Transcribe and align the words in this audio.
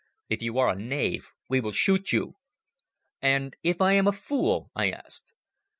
If 0.29 0.41
you 0.41 0.57
are 0.57 0.69
a 0.69 0.75
knave, 0.75 1.31
we 1.47 1.61
will 1.61 1.71
shoot 1.73 2.11
you." 2.11 2.33
"And 3.21 3.55
if 3.61 3.81
I 3.81 3.91
am 3.91 4.07
a 4.07 4.11
fool?" 4.11 4.71
I 4.75 4.89
asked. 4.89 5.31